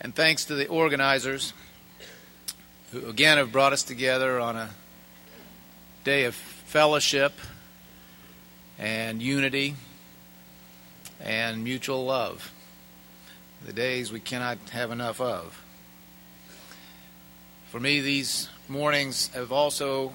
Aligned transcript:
And 0.00 0.14
thanks 0.14 0.46
to 0.46 0.54
the 0.54 0.66
organizers 0.66 1.52
who 2.90 3.06
again 3.06 3.36
have 3.36 3.52
brought 3.52 3.74
us 3.74 3.82
together 3.82 4.40
on 4.40 4.56
a 4.56 4.70
day 6.04 6.24
of 6.24 6.34
fellowship 6.34 7.34
and 8.78 9.20
unity 9.20 9.74
and 11.20 11.62
mutual 11.62 12.06
love. 12.06 12.50
The 13.66 13.74
days 13.74 14.10
we 14.10 14.20
cannot 14.20 14.56
have 14.70 14.90
enough 14.90 15.20
of. 15.20 15.62
For 17.68 17.78
me, 17.78 18.00
these 18.00 18.48
mornings 18.68 19.28
have 19.34 19.52
also 19.52 20.14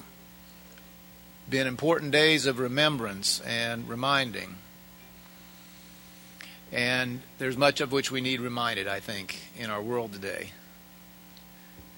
been 1.48 1.68
important 1.68 2.10
days 2.10 2.44
of 2.46 2.58
remembrance 2.58 3.40
and 3.40 3.88
reminding. 3.88 4.56
And 6.72 7.20
there's 7.38 7.56
much 7.56 7.80
of 7.80 7.92
which 7.92 8.10
we 8.10 8.20
need 8.20 8.40
reminded, 8.40 8.88
I 8.88 9.00
think, 9.00 9.38
in 9.56 9.70
our 9.70 9.80
world 9.80 10.12
today. 10.12 10.50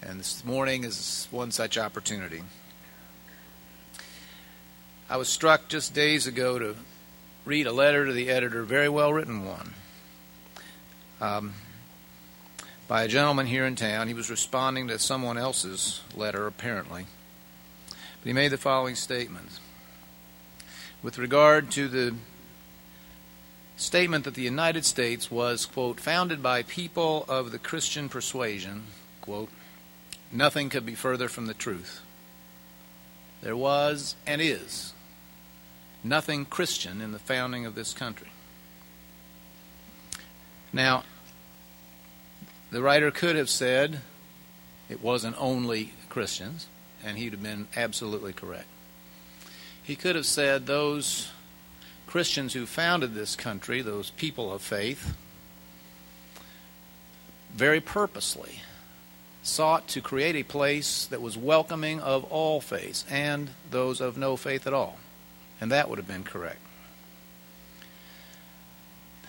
And 0.01 0.19
this 0.19 0.45
morning 0.45 0.83
is 0.83 1.27
one 1.31 1.51
such 1.51 1.77
opportunity. 1.77 2.41
I 5.09 5.17
was 5.17 5.27
struck 5.27 5.67
just 5.69 5.93
days 5.93 6.27
ago 6.27 6.59
to 6.59 6.75
read 7.45 7.65
a 7.65 7.71
letter 7.71 8.05
to 8.05 8.13
the 8.13 8.29
editor, 8.29 8.63
very 8.63 8.89
well 8.89 9.11
written 9.11 9.43
one, 9.43 9.73
um, 11.19 11.53
by 12.87 13.03
a 13.03 13.07
gentleman 13.07 13.47
here 13.47 13.65
in 13.65 13.75
town. 13.75 14.07
He 14.07 14.13
was 14.13 14.29
responding 14.29 14.87
to 14.87 14.99
someone 14.99 15.37
else's 15.37 16.01
letter, 16.15 16.45
apparently. 16.45 17.07
But 17.89 18.27
he 18.27 18.33
made 18.33 18.49
the 18.51 18.57
following 18.57 18.95
statement. 18.95 19.59
With 21.01 21.17
regard 21.17 21.71
to 21.71 21.87
the 21.87 22.15
statement 23.79 24.25
that 24.25 24.33
the 24.33 24.41
United 24.41 24.83
States 24.83 25.31
was, 25.31 25.65
quote, 25.65 25.99
founded 25.99 26.43
by 26.43 26.63
people 26.63 27.25
of 27.29 27.51
the 27.51 27.57
Christian 27.57 28.09
persuasion, 28.09 28.83
quote, 29.21 29.49
nothing 30.31 30.69
could 30.69 30.85
be 30.85 30.95
further 30.95 31.29
from 31.29 31.45
the 31.45 31.53
truth. 31.53 32.01
There 33.41 33.55
was 33.55 34.15
and 34.27 34.41
is 34.41 34.93
nothing 36.03 36.45
Christian 36.45 36.99
in 36.99 37.13
the 37.13 37.19
founding 37.19 37.65
of 37.65 37.75
this 37.75 37.93
country. 37.93 38.27
Now, 40.73 41.03
the 42.71 42.81
writer 42.81 43.11
could 43.11 43.37
have 43.37 43.49
said 43.49 44.01
it 44.89 45.01
wasn't 45.01 45.35
only 45.39 45.93
Christians, 46.09 46.67
and 47.03 47.17
he'd 47.17 47.31
have 47.31 47.41
been 47.41 47.67
absolutely 47.77 48.33
correct. 48.33 48.67
He 49.81 49.95
could 49.95 50.15
have 50.15 50.25
said 50.25 50.65
those 50.67 51.31
Christians 52.09 52.53
who 52.53 52.65
founded 52.65 53.13
this 53.13 53.35
country, 53.35 53.83
those 53.83 54.09
people 54.09 54.51
of 54.51 54.63
faith, 54.63 55.15
very 57.53 57.79
purposely 57.79 58.61
sought 59.43 59.87
to 59.89 60.01
create 60.01 60.35
a 60.35 60.41
place 60.41 61.05
that 61.05 61.21
was 61.21 61.37
welcoming 61.37 61.99
of 61.99 62.23
all 62.31 62.61
faiths 62.61 63.05
and 63.11 63.51
those 63.69 64.01
of 64.01 64.17
no 64.17 64.35
faith 64.35 64.65
at 64.65 64.73
all. 64.73 64.97
And 65.61 65.71
that 65.71 65.87
would 65.87 65.99
have 65.99 66.07
been 66.07 66.23
correct. 66.23 66.57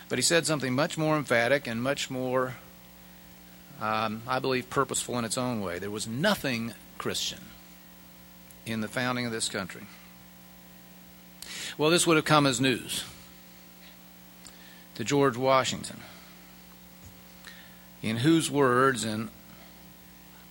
But 0.09 0.17
he 0.17 0.23
said 0.23 0.47
something 0.47 0.73
much 0.73 0.97
more 0.97 1.17
emphatic 1.17 1.67
and 1.67 1.83
much 1.83 2.09
more, 2.09 2.55
um, 3.79 4.23
I 4.27 4.39
believe, 4.39 4.71
purposeful 4.71 5.19
in 5.19 5.25
its 5.25 5.37
own 5.37 5.61
way. 5.61 5.77
There 5.77 5.91
was 5.91 6.07
nothing 6.07 6.73
Christian 6.97 7.41
in 8.65 8.81
the 8.81 8.87
founding 8.87 9.27
of 9.27 9.31
this 9.31 9.49
country. 9.49 9.83
Well, 11.77 11.89
this 11.89 12.05
would 12.05 12.17
have 12.17 12.25
come 12.25 12.45
as 12.45 12.61
news 12.61 13.03
to 14.95 15.03
George 15.03 15.37
Washington, 15.37 15.99
in 18.01 18.17
whose 18.17 18.51
words 18.51 19.03
and 19.03 19.29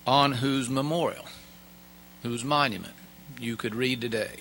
on 0.07 0.33
whose 0.33 0.69
memorial, 0.69 1.27
whose 2.23 2.45
monument 2.45 2.95
you 3.39 3.57
could 3.57 3.75
read 3.75 4.01
today. 4.01 4.41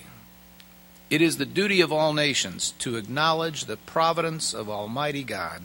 It 1.10 1.20
is 1.20 1.36
the 1.36 1.46
duty 1.46 1.80
of 1.80 1.92
all 1.92 2.12
nations 2.12 2.72
to 2.78 2.96
acknowledge 2.96 3.64
the 3.64 3.76
providence 3.76 4.54
of 4.54 4.68
Almighty 4.68 5.24
God 5.24 5.62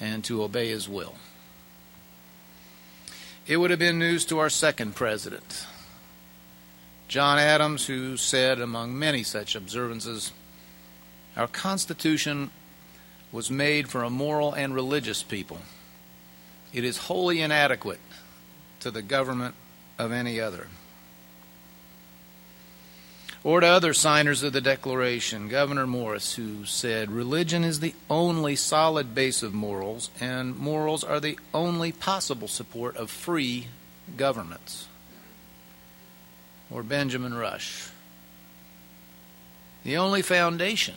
and 0.00 0.24
to 0.24 0.42
obey 0.42 0.70
His 0.70 0.88
will. 0.88 1.14
It 3.46 3.58
would 3.58 3.70
have 3.70 3.78
been 3.78 3.98
news 3.98 4.24
to 4.26 4.38
our 4.38 4.48
second 4.48 4.96
president, 4.96 5.66
John 7.08 7.38
Adams, 7.38 7.86
who 7.86 8.16
said, 8.16 8.60
among 8.60 8.98
many 8.98 9.22
such 9.22 9.54
observances, 9.54 10.32
Our 11.36 11.46
Constitution 11.46 12.50
was 13.30 13.50
made 13.50 13.88
for 13.88 14.02
a 14.02 14.10
moral 14.10 14.52
and 14.52 14.74
religious 14.74 15.22
people. 15.22 15.58
It 16.72 16.84
is 16.84 16.96
wholly 16.96 17.40
inadequate 17.40 18.00
to 18.80 18.90
the 18.90 19.02
government 19.02 19.54
of 19.98 20.12
any 20.12 20.40
other. 20.40 20.68
Or 23.42 23.60
to 23.60 23.66
other 23.66 23.92
signers 23.92 24.42
of 24.42 24.54
the 24.54 24.62
Declaration, 24.62 25.48
Gouverneur 25.48 25.86
Morris, 25.86 26.34
who 26.34 26.64
said, 26.64 27.10
Religion 27.10 27.62
is 27.62 27.80
the 27.80 27.94
only 28.08 28.56
solid 28.56 29.14
base 29.14 29.42
of 29.42 29.52
morals, 29.52 30.10
and 30.18 30.56
morals 30.56 31.04
are 31.04 31.20
the 31.20 31.38
only 31.52 31.92
possible 31.92 32.48
support 32.48 32.96
of 32.96 33.10
free 33.10 33.66
governments 34.16 34.86
or 36.70 36.82
Benjamin 36.82 37.34
Rush. 37.34 37.88
The 39.84 39.96
only 39.96 40.22
foundation 40.22 40.94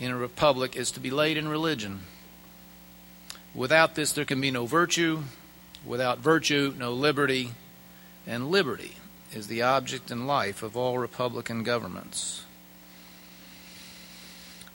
in 0.00 0.10
a 0.10 0.16
republic 0.16 0.76
is 0.76 0.90
to 0.92 1.00
be 1.00 1.10
laid 1.10 1.36
in 1.36 1.48
religion. 1.48 2.00
Without 3.54 3.94
this, 3.94 4.12
there 4.12 4.24
can 4.24 4.40
be 4.40 4.50
no 4.50 4.66
virtue. 4.66 5.22
Without 5.84 6.18
virtue, 6.18 6.74
no 6.78 6.92
liberty. 6.92 7.52
And 8.26 8.50
liberty 8.50 8.96
is 9.32 9.46
the 9.46 9.62
object 9.62 10.10
and 10.10 10.26
life 10.26 10.62
of 10.62 10.76
all 10.76 10.98
republican 10.98 11.62
governments. 11.62 12.44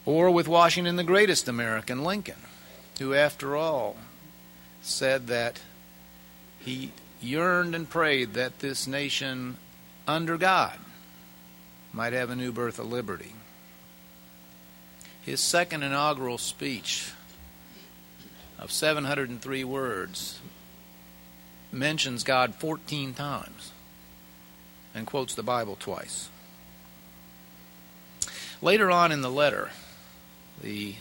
Or 0.06 0.32
with 0.32 0.48
Washington, 0.48 0.96
the 0.96 1.04
greatest 1.04 1.48
American, 1.48 2.04
Lincoln, 2.04 2.40
who, 2.98 3.14
after 3.14 3.56
all, 3.56 3.98
said 4.82 5.28
that 5.28 5.60
he 6.60 6.92
yearned 7.22 7.76
and 7.76 7.90
prayed 7.90 8.34
that 8.34 8.60
this 8.60 8.88
nation 8.88 9.58
under 10.12 10.38
God 10.38 10.78
might 11.94 12.14
have 12.14 12.30
a 12.30 12.36
new 12.36 12.52
birth 12.52 12.80
of 12.80 12.92
liberty. 12.92 13.34
His 15.22 15.40
second 15.40 15.84
inaugural 15.84 16.38
speech 16.38 17.12
of 18.60 18.72
703 18.72 19.64
words 19.64 20.40
mentions 21.72 22.24
God 22.24 22.54
14 22.56 23.14
times 23.14 23.72
and 24.94 25.08
quotes 25.08 25.34
the 25.34 25.44
Bible 25.44 25.78
twice. 25.80 26.30
Later 28.62 28.92
on 28.92 29.12
in 29.12 29.22
the 29.22 29.32
letter, 29.32 29.72
the 30.62 30.96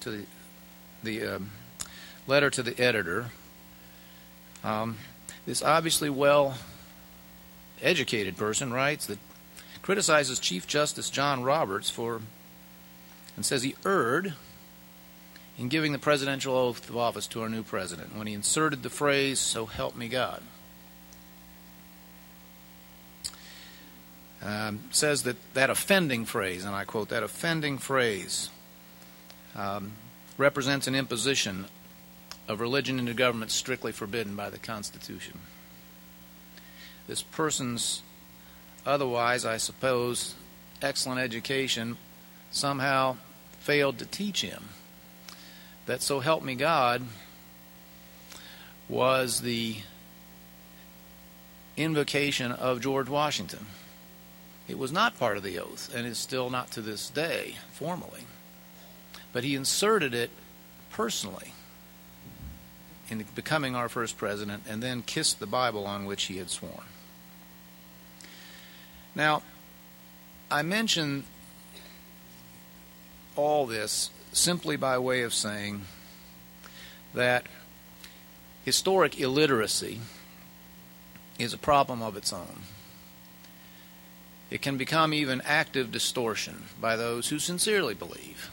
to 0.00 0.10
the, 0.10 0.24
the 1.02 1.36
um, 1.36 1.50
letter 2.26 2.50
to 2.50 2.62
the 2.62 2.80
editor, 2.80 3.26
um, 4.64 4.96
this 5.46 5.62
obviously 5.62 6.10
well 6.10 6.56
educated 7.82 8.36
person 8.36 8.72
writes 8.72 9.06
that 9.06 9.18
criticizes 9.82 10.38
Chief 10.38 10.66
Justice 10.66 11.10
John 11.10 11.42
Roberts 11.42 11.90
for 11.90 12.20
and 13.36 13.44
says 13.44 13.62
he 13.62 13.76
erred 13.84 14.34
in 15.58 15.68
giving 15.68 15.92
the 15.92 15.98
presidential 15.98 16.54
oath 16.54 16.88
of 16.88 16.96
office 16.96 17.26
to 17.28 17.42
our 17.42 17.48
new 17.48 17.62
president 17.62 18.16
when 18.16 18.26
he 18.26 18.34
inserted 18.34 18.82
the 18.82 18.90
phrase, 18.90 19.38
So 19.38 19.66
help 19.66 19.96
me 19.96 20.08
God. 20.08 20.42
Um, 24.42 24.80
says 24.90 25.22
that 25.24 25.36
that 25.54 25.70
offending 25.70 26.24
phrase, 26.24 26.64
and 26.64 26.74
I 26.74 26.84
quote, 26.84 27.08
that 27.08 27.22
offending 27.22 27.78
phrase 27.78 28.50
um, 29.54 29.92
represents 30.36 30.86
an 30.86 30.94
imposition 30.94 31.66
of 32.46 32.60
religion 32.60 32.98
into 32.98 33.14
government 33.14 33.50
strictly 33.50 33.92
forbidden 33.92 34.36
by 34.36 34.50
the 34.50 34.58
Constitution 34.58 35.40
this 37.06 37.22
person's 37.22 38.02
otherwise, 38.84 39.44
I 39.44 39.56
suppose, 39.56 40.34
excellent 40.82 41.20
education 41.20 41.96
somehow 42.50 43.16
failed 43.60 43.98
to 43.98 44.06
teach 44.06 44.42
him 44.42 44.64
that 45.86 46.02
so 46.02 46.20
help 46.20 46.42
me 46.42 46.54
God 46.54 47.02
was 48.88 49.40
the 49.40 49.76
invocation 51.76 52.52
of 52.52 52.80
George 52.80 53.08
Washington. 53.08 53.66
It 54.68 54.78
was 54.78 54.92
not 54.92 55.18
part 55.18 55.36
of 55.36 55.42
the 55.42 55.58
oath, 55.58 55.94
and 55.94 56.06
is 56.06 56.18
still 56.18 56.50
not 56.50 56.72
to 56.72 56.80
this 56.80 57.08
day, 57.08 57.56
formally. 57.72 58.22
But 59.32 59.44
he 59.44 59.54
inserted 59.54 60.14
it 60.14 60.30
personally 60.90 61.52
in 63.08 63.24
becoming 63.34 63.76
our 63.76 63.88
first 63.88 64.16
president 64.16 64.64
and 64.68 64.82
then 64.82 65.02
kissed 65.02 65.38
the 65.38 65.46
Bible 65.46 65.86
on 65.86 66.04
which 66.04 66.24
he 66.24 66.38
had 66.38 66.50
sworn. 66.50 66.72
Now, 69.16 69.42
I 70.50 70.60
mention 70.60 71.24
all 73.34 73.66
this 73.66 74.10
simply 74.32 74.76
by 74.76 74.98
way 74.98 75.22
of 75.22 75.32
saying 75.32 75.86
that 77.14 77.46
historic 78.62 79.18
illiteracy 79.18 80.00
is 81.38 81.54
a 81.54 81.58
problem 81.58 82.02
of 82.02 82.14
its 82.14 82.30
own. 82.30 82.62
It 84.50 84.60
can 84.60 84.76
become 84.76 85.14
even 85.14 85.40
active 85.46 85.90
distortion 85.90 86.64
by 86.78 86.94
those 86.94 87.30
who 87.30 87.38
sincerely 87.38 87.94
believe 87.94 88.50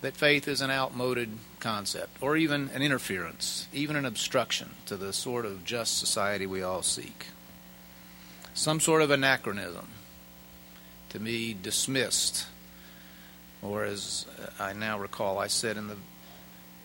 that 0.00 0.16
faith 0.16 0.48
is 0.48 0.60
an 0.60 0.70
outmoded 0.70 1.38
concept, 1.60 2.20
or 2.20 2.36
even 2.36 2.68
an 2.74 2.82
interference, 2.82 3.68
even 3.72 3.94
an 3.94 4.04
obstruction 4.04 4.70
to 4.86 4.96
the 4.96 5.12
sort 5.12 5.46
of 5.46 5.64
just 5.64 5.96
society 5.96 6.46
we 6.46 6.62
all 6.62 6.82
seek. 6.82 7.26
Some 8.54 8.78
sort 8.78 9.02
of 9.02 9.10
anachronism 9.10 9.88
to 11.10 11.18
be 11.18 11.54
dismissed, 11.60 12.46
or 13.62 13.84
as 13.84 14.26
I 14.60 14.72
now 14.72 14.98
recall, 14.98 15.38
I 15.38 15.48
said 15.48 15.76
in 15.76 15.88
the 15.88 15.96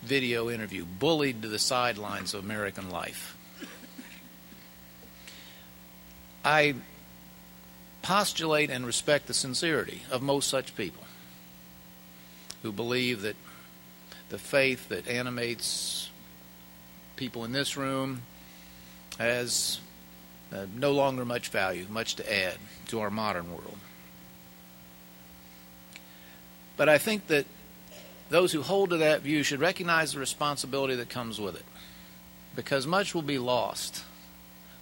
video 0.02 0.50
interview, 0.50 0.84
bullied 0.84 1.42
to 1.42 1.48
the 1.48 1.58
sidelines 1.58 2.34
of 2.34 2.44
American 2.44 2.90
life. 2.90 3.36
I 6.44 6.74
postulate 8.02 8.70
and 8.70 8.84
respect 8.84 9.26
the 9.26 9.34
sincerity 9.34 10.02
of 10.10 10.22
most 10.22 10.48
such 10.48 10.74
people 10.74 11.04
who 12.62 12.72
believe 12.72 13.22
that 13.22 13.36
the 14.30 14.38
faith 14.38 14.88
that 14.88 15.06
animates 15.06 16.08
people 17.16 17.44
in 17.44 17.52
this 17.52 17.76
room 17.76 18.22
has 19.18 19.80
uh, 20.52 20.66
no 20.76 20.92
longer 20.92 21.24
much 21.24 21.48
value, 21.48 21.86
much 21.90 22.16
to 22.16 22.32
add 22.32 22.56
to 22.88 23.00
our 23.00 23.10
modern 23.10 23.50
world. 23.50 23.78
But 26.76 26.88
I 26.88 26.98
think 26.98 27.26
that 27.26 27.46
those 28.30 28.52
who 28.52 28.62
hold 28.62 28.90
to 28.90 28.96
that 28.96 29.22
view 29.22 29.42
should 29.42 29.60
recognize 29.60 30.12
the 30.12 30.20
responsibility 30.20 30.94
that 30.94 31.08
comes 31.08 31.40
with 31.40 31.56
it, 31.56 31.64
because 32.56 32.86
much 32.86 33.14
will 33.14 33.22
be 33.22 33.38
lost 33.38 34.04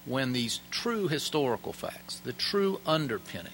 when 0.05 0.32
these 0.32 0.61
true 0.70 1.09
historical 1.09 1.73
facts, 1.73 2.19
the 2.19 2.32
true 2.32 2.81
underpinning 2.87 3.53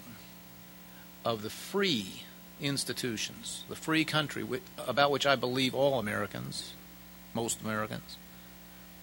of 1.25 1.43
the 1.43 1.51
free 1.51 2.23
institutions, 2.61 3.65
the 3.69 3.77
free 3.77 4.05
country 4.05 4.47
about 4.79 5.11
which 5.11 5.27
I 5.27 5.37
believe 5.37 5.75
all 5.75 5.99
Americans, 5.99 6.75
most 7.33 7.61
Americans, 7.61 8.17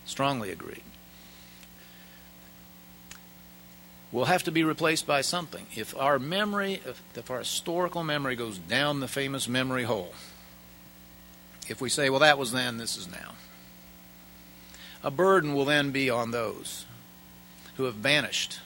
strongly 0.06 0.52
agree, 0.52 0.84
will 4.12 4.26
have 4.26 4.44
to 4.44 4.52
be 4.52 4.64
replaced 4.64 5.08
by 5.08 5.22
something. 5.22 5.66
If 5.76 5.96
our 5.98 6.20
memory, 6.20 6.82
if, 6.86 7.02
if 7.16 7.32
our 7.32 7.40
historical 7.40 8.04
memory 8.04 8.36
goes 8.36 8.58
down 8.58 9.00
the 9.00 9.08
famous 9.08 9.48
memory 9.48 9.84
hole, 9.84 10.14
if 11.68 11.80
we 11.80 11.90
say, 11.90 12.10
well, 12.10 12.20
that 12.20 12.38
was 12.38 12.52
then, 12.52 12.78
this 12.78 12.98
is 12.98 13.10
now, 13.10 13.32
a 15.04 15.12
burden 15.12 15.54
will 15.54 15.66
then 15.66 15.92
be 15.92 16.10
on 16.10 16.32
those 16.32 16.86
who 17.78 17.86
have 17.86 18.02
banished 18.02 18.60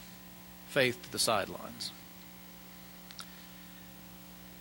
faith 0.70 1.02
to 1.04 1.12
the 1.12 1.20
sidelines. 1.20 1.92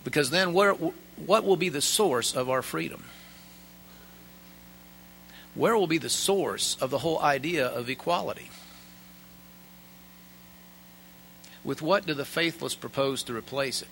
Because 0.03 0.29
then, 0.29 0.53
where, 0.53 0.73
what 0.73 1.43
will 1.43 1.57
be 1.57 1.69
the 1.69 1.81
source 1.81 2.35
of 2.35 2.49
our 2.49 2.61
freedom? 2.61 3.03
Where 5.55 5.75
will 5.75 5.87
be 5.87 5.97
the 5.97 6.09
source 6.09 6.77
of 6.79 6.91
the 6.91 6.99
whole 6.99 7.19
idea 7.19 7.65
of 7.65 7.89
equality? 7.89 8.49
With 11.65 11.81
what 11.81 12.05
do 12.05 12.13
the 12.13 12.23
faithless 12.23 12.75
propose 12.75 13.23
to 13.23 13.35
replace 13.35 13.81
it? 13.81 13.87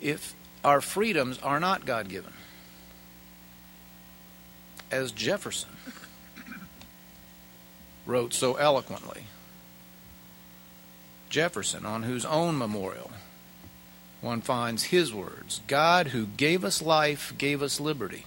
If 0.00 0.32
our 0.64 0.80
freedoms 0.80 1.38
are 1.42 1.58
not 1.58 1.84
God 1.84 2.08
given, 2.08 2.32
as 4.92 5.10
Jefferson 5.10 5.70
wrote 8.06 8.32
so 8.32 8.54
eloquently, 8.54 9.24
Jefferson, 11.28 11.84
on 11.84 12.04
whose 12.04 12.24
own 12.24 12.56
memorial 12.56 13.10
one 14.20 14.40
finds 14.40 14.84
his 14.84 15.12
words 15.12 15.60
God, 15.66 16.08
who 16.08 16.26
gave 16.26 16.64
us 16.64 16.80
life, 16.80 17.32
gave 17.38 17.60
us 17.60 17.80
liberty. 17.80 18.24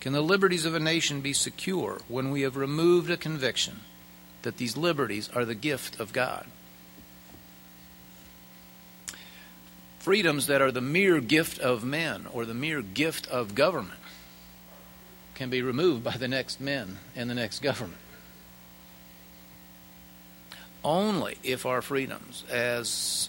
Can 0.00 0.12
the 0.12 0.20
liberties 0.20 0.64
of 0.64 0.74
a 0.74 0.80
nation 0.80 1.20
be 1.20 1.32
secure 1.32 2.00
when 2.08 2.30
we 2.30 2.42
have 2.42 2.56
removed 2.56 3.10
a 3.10 3.16
conviction 3.16 3.80
that 4.46 4.58
these 4.58 4.76
liberties 4.76 5.28
are 5.34 5.44
the 5.44 5.56
gift 5.56 5.98
of 5.98 6.12
God? 6.12 6.46
Freedoms 9.98 10.46
that 10.46 10.62
are 10.62 10.70
the 10.70 10.80
mere 10.80 11.20
gift 11.20 11.58
of 11.58 11.82
men 11.82 12.28
or 12.32 12.44
the 12.44 12.54
mere 12.54 12.80
gift 12.80 13.26
of 13.26 13.56
government 13.56 13.98
can 15.34 15.50
be 15.50 15.62
removed 15.62 16.04
by 16.04 16.16
the 16.16 16.28
next 16.28 16.60
men 16.60 16.98
and 17.16 17.28
the 17.28 17.34
next 17.34 17.58
government. 17.58 18.00
Only 20.84 21.38
if 21.42 21.66
our 21.66 21.82
freedoms, 21.82 22.44
as 22.48 23.28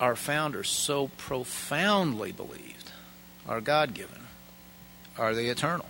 our 0.00 0.16
founders 0.16 0.68
so 0.68 1.06
profoundly 1.18 2.32
believed 2.32 2.90
are 3.46 3.60
God 3.60 3.94
given, 3.94 4.26
are 5.16 5.36
they 5.36 5.46
eternal. 5.46 5.86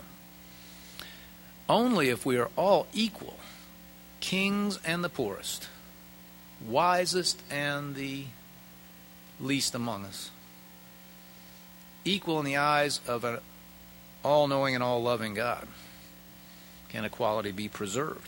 Only 1.70 2.10
if 2.10 2.26
we 2.26 2.36
are 2.36 2.50
all 2.54 2.86
equal, 2.92 3.38
kings 4.32 4.80
and 4.86 5.04
the 5.04 5.10
poorest, 5.10 5.68
wisest 6.66 7.42
and 7.50 7.94
the 7.94 8.24
least 9.38 9.74
among 9.74 10.06
us, 10.06 10.30
equal 12.06 12.38
in 12.38 12.46
the 12.46 12.56
eyes 12.56 12.98
of 13.06 13.24
an 13.24 13.38
all 14.24 14.48
knowing 14.48 14.74
and 14.74 14.82
all 14.82 15.02
loving 15.02 15.34
God, 15.34 15.68
can 16.88 17.04
equality 17.04 17.52
be 17.52 17.68
preserved. 17.68 18.26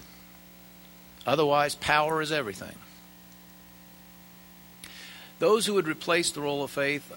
Otherwise, 1.27 1.75
power 1.75 2.21
is 2.21 2.31
everything. 2.31 2.77
Those 5.39 5.65
who 5.65 5.73
would 5.73 5.89
replace 5.89 6.31
the 6.33 6.43
role 6.43 6.63
of 6.63 6.71
faith 6.71 7.15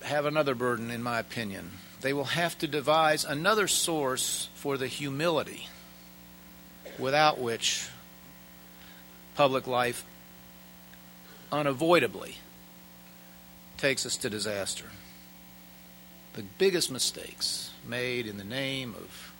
have 0.00 0.24
another 0.24 0.54
burden, 0.54 0.90
in 0.90 1.02
my 1.02 1.18
opinion. 1.18 1.72
They 2.00 2.14
will 2.14 2.24
have 2.24 2.56
to 2.60 2.66
devise 2.66 3.26
another 3.26 3.68
source 3.68 4.48
for 4.54 4.78
the 4.78 4.86
humility 4.86 5.68
without 6.98 7.38
which 7.38 7.90
public 9.38 9.68
life 9.68 10.04
unavoidably 11.52 12.34
takes 13.76 14.04
us 14.04 14.16
to 14.16 14.28
disaster. 14.28 14.86
The 16.32 16.42
biggest 16.42 16.90
mistakes 16.90 17.70
made 17.86 18.26
in 18.26 18.36
the 18.36 18.42
name 18.42 18.96
of 18.96 19.32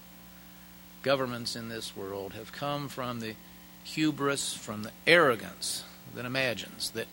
governments 1.03 1.57
in 1.57 1.69
this 1.69 1.97
world 1.97 2.35
have 2.35 2.53
come 2.53 2.89
from 2.89 3.19
the 3.19 3.35
hubris, 3.83 4.55
from 4.55 4.85
the 4.85 4.93
arrogance 5.05 5.83
that 6.15 6.25
imagines 6.25 6.91
that 6.91 7.09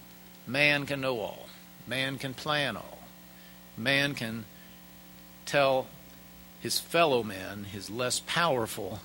Man 0.45 0.85
can 0.85 1.01
know 1.01 1.21
all. 1.21 1.47
Man 1.87 2.19
can 2.19 2.35
plan 2.35 2.77
all. 2.77 2.99
Man 3.75 4.13
can 4.13 4.45
tell 5.47 5.87
his 6.59 6.77
fellow 6.77 7.23
men, 7.23 7.63
his 7.63 7.89
less 7.89 8.19
powerful 8.19 8.99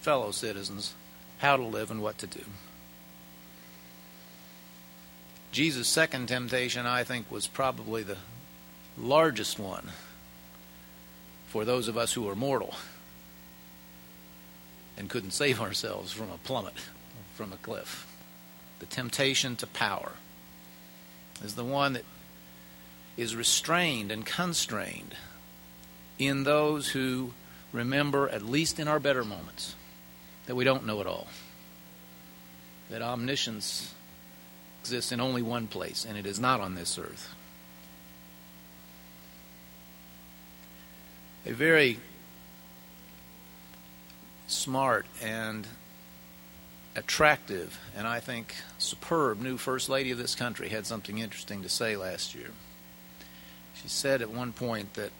fellow 0.00 0.30
citizens, 0.30 0.94
how 1.40 1.58
to 1.58 1.62
live 1.62 1.90
and 1.90 2.00
what 2.00 2.16
to 2.16 2.26
do. 2.26 2.44
Jesus' 5.52 5.88
second 5.88 6.28
temptation, 6.28 6.86
I 6.86 7.02
think, 7.04 7.30
was 7.30 7.46
probably 7.46 8.02
the 8.02 8.18
largest 8.96 9.58
one 9.58 9.90
for 11.48 11.64
those 11.64 11.88
of 11.88 11.96
us 11.96 12.12
who 12.12 12.28
are 12.28 12.36
mortal 12.36 12.74
and 14.96 15.10
couldn't 15.10 15.32
save 15.32 15.60
ourselves 15.60 16.12
from 16.12 16.30
a 16.30 16.38
plummet, 16.38 16.74
from 17.34 17.52
a 17.52 17.56
cliff. 17.56 18.06
The 18.78 18.86
temptation 18.86 19.56
to 19.56 19.66
power 19.66 20.12
is 21.42 21.54
the 21.54 21.64
one 21.64 21.94
that 21.94 22.04
is 23.16 23.34
restrained 23.34 24.12
and 24.12 24.24
constrained 24.24 25.16
in 26.18 26.44
those 26.44 26.90
who 26.90 27.32
remember, 27.72 28.28
at 28.28 28.42
least 28.42 28.78
in 28.78 28.86
our 28.86 29.00
better 29.00 29.24
moments, 29.24 29.74
that 30.46 30.54
we 30.54 30.64
don't 30.64 30.86
know 30.86 31.00
it 31.00 31.06
all. 31.06 31.26
That 32.90 33.02
omniscience 33.02 33.92
exists 34.90 35.12
in 35.12 35.20
only 35.20 35.40
one 35.40 35.68
place, 35.68 36.04
and 36.04 36.18
it 36.18 36.26
is 36.26 36.40
not 36.40 36.58
on 36.58 36.74
this 36.74 36.98
earth. 36.98 37.32
A 41.46 41.52
very 41.52 41.98
smart 44.48 45.06
and 45.22 45.64
attractive 46.96 47.78
and 47.96 48.04
I 48.04 48.18
think 48.18 48.56
superb 48.78 49.40
new 49.40 49.56
First 49.56 49.88
Lady 49.88 50.10
of 50.10 50.18
this 50.18 50.34
country 50.34 50.70
had 50.70 50.86
something 50.86 51.18
interesting 51.18 51.62
to 51.62 51.68
say 51.68 51.96
last 51.96 52.34
year. 52.34 52.50
She 53.80 53.86
said 53.86 54.22
at 54.22 54.30
one 54.30 54.52
point 54.52 54.94
that 54.94 55.12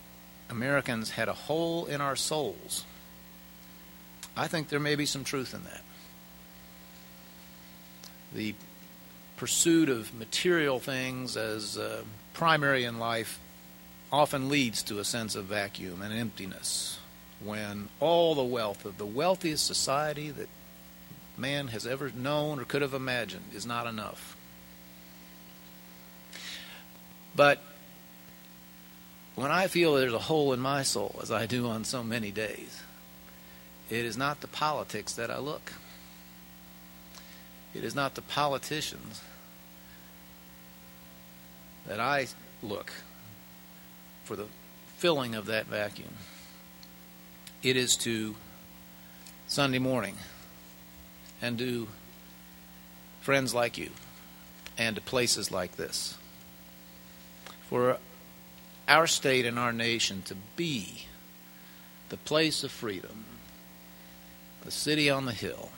Americans 0.51 1.11
had 1.11 1.29
a 1.29 1.33
hole 1.33 1.87
in 1.87 2.01
our 2.01 2.17
souls. 2.17 2.85
I 4.37 4.49
think 4.49 4.69
there 4.69 4.81
may 4.81 4.97
be 4.97 5.07
some 5.07 5.23
truth 5.23 5.55
in 5.55 5.63
that. 5.63 5.83
The 8.35 8.55
pursuit 9.41 9.89
of 9.89 10.13
material 10.13 10.79
things 10.79 11.35
as 11.35 11.79
uh, 11.79 12.03
primary 12.35 12.85
in 12.85 12.99
life 12.99 13.41
often 14.13 14.51
leads 14.51 14.83
to 14.83 14.99
a 14.99 15.05
sense 15.05 15.35
of 15.35 15.47
vacuum 15.47 16.03
and 16.03 16.13
emptiness 16.13 16.99
when 17.43 17.89
all 18.01 18.35
the 18.35 18.45
wealth 18.45 18.85
of 18.85 18.99
the 18.99 19.07
wealthiest 19.07 19.67
society 19.67 20.31
that 20.31 20.47
man 21.39 21.69
has 21.69 21.87
ever 21.87 22.11
known 22.11 22.61
or 22.61 22.65
could 22.65 22.83
have 22.83 22.93
imagined 22.93 23.47
is 23.55 23.65
not 23.65 23.87
enough. 23.87 24.37
But 27.35 27.63
when 29.37 29.51
I 29.51 29.69
feel 29.69 29.95
there's 29.95 30.13
a 30.13 30.19
hole 30.19 30.53
in 30.53 30.61
my 30.61 30.83
soul, 30.83 31.19
as 31.23 31.33
I 31.33 31.47
do 31.47 31.67
on 31.67 31.85
so 31.85 32.03
many 32.03 32.31
days, 32.31 32.83
it 33.89 34.05
is 34.05 34.19
not 34.19 34.43
the 34.43 34.49
politics 34.49 35.15
that 35.15 35.31
I 35.31 35.39
look. 35.39 35.73
It 37.75 37.85
is 37.85 37.95
not 37.95 38.17
the 38.17 38.23
politicians 38.23 39.23
that 41.87 42.01
I 42.01 42.29
look 42.63 42.93
for 44.25 44.37
the 44.37 44.47
filling 44.99 45.35
of 45.35 45.47
that 45.47 45.67
vacuum. 45.67 46.15
It 47.63 47.77
is 47.77 47.97
to 47.99 48.37
Sunday 49.49 49.79
morning 49.79 50.17
and 51.43 51.59
to 51.59 51.89
friends 53.21 53.55
like 53.55 53.77
you 53.79 53.91
and 54.79 54.97
to 54.97 55.03
places 55.03 55.51
like 55.51 55.77
this. 55.77 56.17
For 57.69 57.99
our 58.89 59.07
state 59.07 59.47
and 59.47 59.59
our 59.59 59.73
nation 59.73 60.23
to 60.23 60.35
be 60.57 61.07
the 62.09 62.17
place 62.17 62.65
of 62.65 62.71
freedom, 62.71 63.25
the 64.65 64.71
city 64.71 65.09
on 65.09 65.27
the 65.27 65.33
hill, 65.33 65.71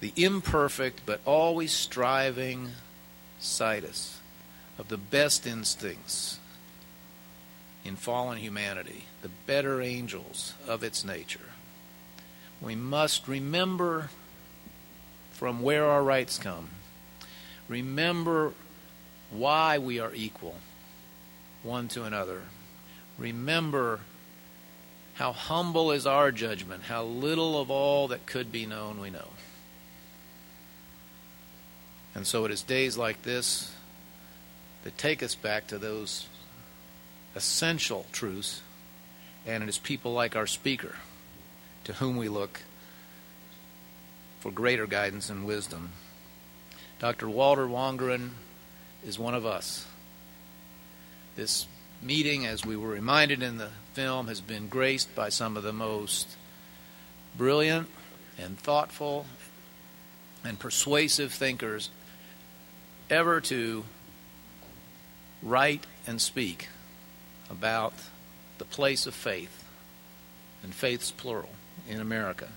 the 0.00 0.12
imperfect 0.16 1.02
but 1.04 1.20
always 1.24 1.72
striving 1.72 2.70
situs 3.40 4.18
of 4.78 4.88
the 4.88 4.96
best 4.96 5.46
instincts 5.46 6.38
in 7.84 7.96
fallen 7.96 8.38
humanity, 8.38 9.04
the 9.22 9.30
better 9.46 9.80
angels 9.80 10.54
of 10.66 10.82
its 10.82 11.04
nature. 11.04 11.40
We 12.60 12.74
must 12.74 13.26
remember 13.26 14.10
from 15.32 15.62
where 15.62 15.86
our 15.86 16.02
rights 16.02 16.38
come. 16.38 16.68
Remember 17.68 18.52
why 19.30 19.78
we 19.78 19.98
are 19.98 20.12
equal 20.14 20.56
one 21.62 21.88
to 21.88 22.04
another. 22.04 22.42
Remember 23.16 24.00
how 25.14 25.32
humble 25.32 25.92
is 25.92 26.06
our 26.06 26.32
judgment, 26.32 26.84
how 26.84 27.04
little 27.04 27.60
of 27.60 27.70
all 27.70 28.08
that 28.08 28.26
could 28.26 28.50
be 28.50 28.66
known 28.66 29.00
we 29.00 29.10
know. 29.10 29.28
And 32.20 32.26
so 32.26 32.44
it 32.44 32.50
is 32.50 32.60
days 32.60 32.98
like 32.98 33.22
this 33.22 33.74
that 34.84 34.98
take 34.98 35.22
us 35.22 35.34
back 35.34 35.68
to 35.68 35.78
those 35.78 36.26
essential 37.34 38.04
truths, 38.12 38.60
and 39.46 39.62
it 39.62 39.70
is 39.70 39.78
people 39.78 40.12
like 40.12 40.36
our 40.36 40.46
speaker 40.46 40.96
to 41.84 41.94
whom 41.94 42.18
we 42.18 42.28
look 42.28 42.60
for 44.40 44.50
greater 44.50 44.86
guidance 44.86 45.30
and 45.30 45.46
wisdom. 45.46 45.92
Dr. 46.98 47.26
Walter 47.26 47.66
Wangerin 47.66 48.32
is 49.02 49.18
one 49.18 49.34
of 49.34 49.46
us. 49.46 49.86
This 51.36 51.66
meeting, 52.02 52.44
as 52.44 52.66
we 52.66 52.76
were 52.76 52.88
reminded 52.88 53.42
in 53.42 53.56
the 53.56 53.70
film, 53.94 54.28
has 54.28 54.42
been 54.42 54.68
graced 54.68 55.14
by 55.14 55.30
some 55.30 55.56
of 55.56 55.62
the 55.62 55.72
most 55.72 56.28
brilliant 57.34 57.88
and 58.38 58.58
thoughtful 58.58 59.24
and 60.44 60.58
persuasive 60.58 61.32
thinkers 61.32 61.88
ever 63.10 63.40
to 63.40 63.84
write 65.42 65.84
and 66.06 66.20
speak 66.20 66.68
about 67.50 67.92
the 68.58 68.64
place 68.64 69.06
of 69.06 69.14
faith, 69.14 69.64
and 70.62 70.74
faith's 70.74 71.10
plural, 71.10 71.50
in 71.88 72.00
America. 72.00 72.48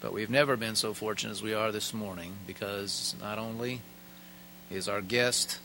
But 0.00 0.12
we've 0.12 0.30
never 0.30 0.56
been 0.56 0.74
so 0.74 0.92
fortunate 0.92 1.32
as 1.32 1.42
we 1.42 1.54
are 1.54 1.72
this 1.72 1.94
morning 1.94 2.34
because 2.46 3.14
not 3.20 3.38
only 3.38 3.80
is 4.70 4.88
our 4.88 5.00
guest 5.00 5.58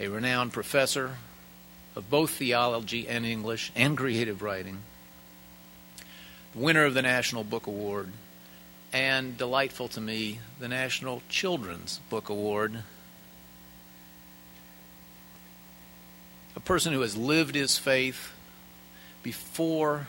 a 0.00 0.08
renowned 0.08 0.52
professor 0.52 1.16
of 1.96 2.08
both 2.08 2.30
theology 2.30 3.08
and 3.08 3.26
English 3.26 3.72
and 3.74 3.96
creative 3.96 4.42
writing, 4.42 4.78
winner 6.54 6.84
of 6.84 6.94
the 6.94 7.02
National 7.02 7.44
Book 7.44 7.66
Award, 7.66 8.12
and 8.92 9.36
delightful 9.36 9.88
to 9.88 10.00
me, 10.00 10.40
the 10.58 10.68
National 10.68 11.22
Children's 11.28 12.00
Book 12.08 12.28
Award. 12.28 12.82
A 16.56 16.60
person 16.60 16.92
who 16.92 17.02
has 17.02 17.16
lived 17.16 17.54
his 17.54 17.78
faith 17.78 18.32
before 19.22 20.08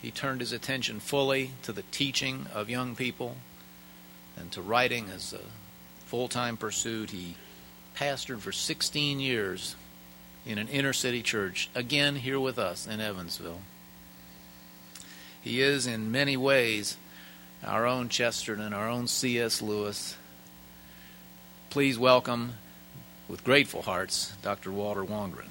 he 0.00 0.10
turned 0.10 0.40
his 0.40 0.52
attention 0.52 1.00
fully 1.00 1.52
to 1.62 1.72
the 1.72 1.84
teaching 1.90 2.46
of 2.52 2.68
young 2.68 2.96
people 2.96 3.36
and 4.36 4.50
to 4.52 4.62
writing 4.62 5.08
as 5.14 5.32
a 5.32 5.40
full 6.06 6.28
time 6.28 6.56
pursuit. 6.56 7.10
He 7.10 7.36
pastored 7.96 8.40
for 8.40 8.52
16 8.52 9.20
years 9.20 9.76
in 10.46 10.58
an 10.58 10.68
inner 10.68 10.92
city 10.92 11.22
church, 11.22 11.70
again 11.74 12.16
here 12.16 12.40
with 12.40 12.58
us 12.58 12.86
in 12.86 13.00
Evansville. 13.00 13.60
He 15.40 15.60
is, 15.60 15.86
in 15.86 16.10
many 16.10 16.36
ways, 16.36 16.96
our 17.66 17.86
own 17.86 18.08
Chesterton, 18.08 18.72
our 18.72 18.88
own 18.88 19.06
C.S. 19.06 19.62
Lewis. 19.62 20.16
Please 21.70 21.98
welcome, 21.98 22.54
with 23.28 23.42
grateful 23.44 23.82
hearts, 23.82 24.32
Dr. 24.42 24.70
Walter 24.70 25.04
Wangerin. 25.04 25.48